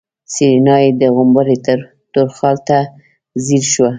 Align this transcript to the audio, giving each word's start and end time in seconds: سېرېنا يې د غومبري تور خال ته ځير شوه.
سېرېنا 0.33 0.75
يې 0.83 0.89
د 0.99 1.01
غومبري 1.15 1.57
تور 2.13 2.27
خال 2.37 2.57
ته 2.67 2.77
ځير 3.45 3.63
شوه. 3.73 3.89